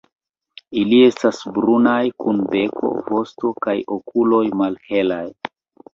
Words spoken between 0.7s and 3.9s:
Ili estas brunaj, kun beko, vosto kaj